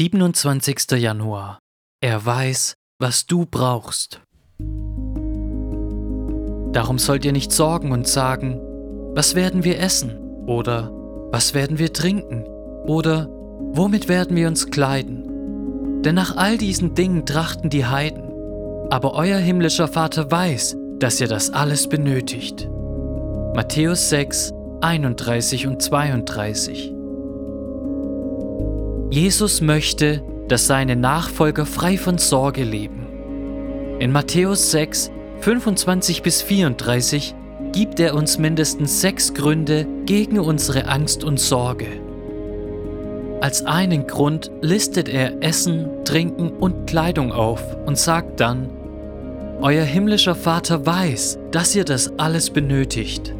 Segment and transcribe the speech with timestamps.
[0.00, 0.92] 27.
[0.92, 1.58] Januar.
[2.02, 4.22] Er weiß, was du brauchst.
[6.72, 8.62] Darum sollt ihr nicht sorgen und sagen,
[9.14, 10.16] was werden wir essen?
[10.46, 10.90] Oder
[11.32, 12.44] was werden wir trinken?
[12.86, 13.28] Oder
[13.74, 16.00] womit werden wir uns kleiden?
[16.00, 18.32] Denn nach all diesen Dingen trachten die Heiden.
[18.88, 22.70] Aber euer himmlischer Vater weiß, dass ihr das alles benötigt.
[23.54, 26.94] Matthäus 6, 31 und 32.
[29.10, 33.06] Jesus möchte, dass seine Nachfolger frei von Sorge leben.
[33.98, 37.34] In Matthäus 6, 25 bis 34
[37.72, 41.86] gibt er uns mindestens sechs Gründe gegen unsere Angst und Sorge.
[43.40, 48.70] Als einen Grund listet er Essen, Trinken und Kleidung auf und sagt dann,
[49.60, 53.34] Euer himmlischer Vater weiß, dass ihr das alles benötigt.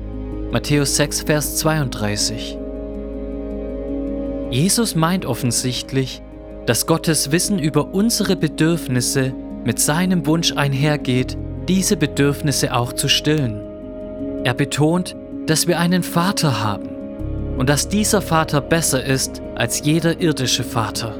[0.50, 2.59] Matthäus 6, Vers 32.
[4.50, 6.22] Jesus meint offensichtlich,
[6.66, 9.32] dass Gottes Wissen über unsere Bedürfnisse
[9.64, 11.36] mit seinem Wunsch einhergeht,
[11.68, 13.60] diese Bedürfnisse auch zu stillen.
[14.42, 15.14] Er betont,
[15.46, 16.88] dass wir einen Vater haben
[17.58, 21.14] und dass dieser Vater besser ist als jeder irdische Vater.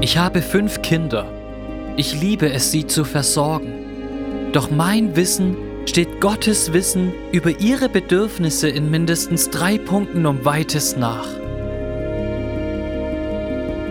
[0.00, 1.26] Ich habe fünf Kinder.
[1.96, 4.50] Ich liebe es, sie zu versorgen.
[4.52, 10.96] Doch mein Wissen steht Gottes Wissen über ihre Bedürfnisse in mindestens drei Punkten um weites
[10.96, 11.28] nach.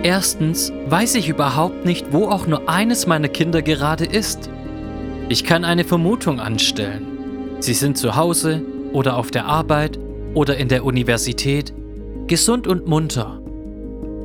[0.03, 4.49] Erstens weiß ich überhaupt nicht, wo auch nur eines meiner Kinder gerade ist.
[5.29, 7.07] Ich kann eine Vermutung anstellen.
[7.59, 9.97] Sie sind zu Hause oder auf der Arbeit
[10.33, 11.73] oder in der Universität,
[12.27, 13.41] gesund und munter.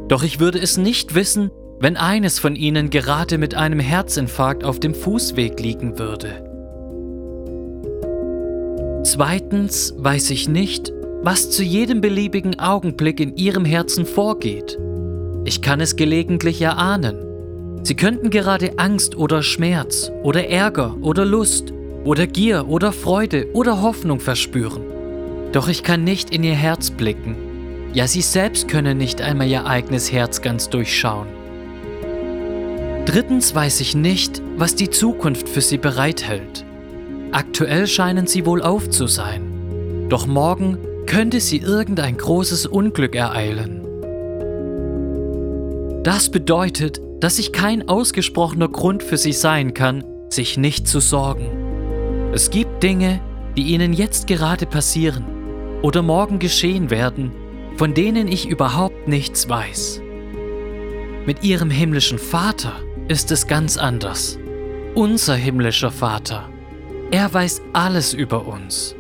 [0.09, 4.81] Doch ich würde es nicht wissen, wenn eines von ihnen gerade mit einem Herzinfarkt auf
[4.81, 6.48] dem Fußweg liegen würde.
[9.11, 10.93] Zweitens weiß ich nicht,
[11.23, 14.79] was zu jedem beliebigen Augenblick in ihrem Herzen vorgeht.
[15.47, 17.17] Ich kann es gelegentlich erahnen.
[17.85, 21.73] Sie könnten gerade Angst oder Schmerz oder Ärger oder Lust
[22.05, 24.83] oder Gier oder Freude oder Hoffnung verspüren.
[25.53, 27.35] Doch ich kann nicht in ihr Herz blicken.
[27.95, 31.29] Ja, sie selbst können nicht einmal ihr eigenes Herz ganz durchschauen.
[33.07, 36.67] Drittens weiß ich nicht, was die Zukunft für sie bereithält.
[37.33, 43.85] Aktuell scheinen sie wohl auf zu sein, doch morgen könnte sie irgendein großes Unglück ereilen.
[46.05, 52.31] Das bedeutet, dass ich kein ausgesprochener Grund für sie sein kann, sich nicht zu sorgen.
[52.33, 53.21] Es gibt Dinge,
[53.57, 55.25] die ihnen jetzt gerade passieren
[55.83, 57.33] oder morgen geschehen werden,
[57.77, 60.01] von denen ich überhaupt nichts weiß.
[61.27, 62.73] Mit ihrem himmlischen Vater
[63.09, 64.39] ist es ganz anders.
[64.95, 66.49] Unser himmlischer Vater
[67.11, 68.95] er weiß alles über uns.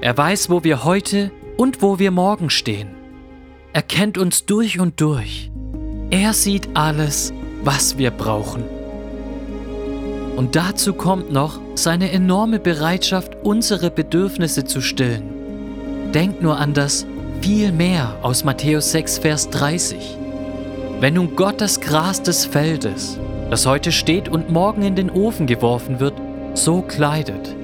[0.00, 2.90] Er weiß, wo wir heute und wo wir morgen stehen.
[3.72, 5.50] Er kennt uns durch und durch.
[6.10, 7.32] Er sieht alles,
[7.64, 8.64] was wir brauchen.
[10.36, 16.12] Und dazu kommt noch seine enorme Bereitschaft, unsere Bedürfnisse zu stillen.
[16.12, 17.06] Denkt nur an das
[17.40, 20.16] viel mehr aus Matthäus 6, Vers 30.
[21.00, 23.18] Wenn nun Gott das Gras des Feldes,
[23.50, 26.14] das heute steht und morgen in den Ofen geworfen wird,
[26.58, 27.54] so kleidet,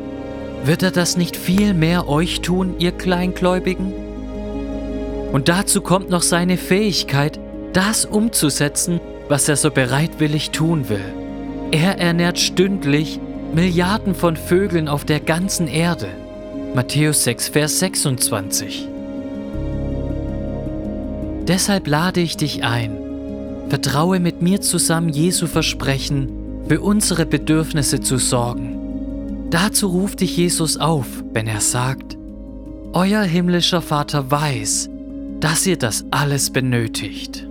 [0.64, 3.92] wird er das nicht viel mehr euch tun, ihr Kleingläubigen?
[5.32, 7.38] Und dazu kommt noch seine Fähigkeit,
[7.74, 11.04] das umzusetzen, was er so bereitwillig tun will.
[11.70, 13.20] Er ernährt stündlich
[13.54, 16.08] Milliarden von Vögeln auf der ganzen Erde.
[16.74, 18.88] Matthäus 6, Vers 26.
[21.46, 22.96] Deshalb lade ich dich ein,
[23.68, 28.73] vertraue mit mir zusammen Jesu Versprechen, für unsere Bedürfnisse zu sorgen
[29.54, 32.18] Dazu ruft dich Jesus auf, wenn er sagt,
[32.92, 34.90] Euer himmlischer Vater weiß,
[35.38, 37.46] dass ihr das alles benötigt.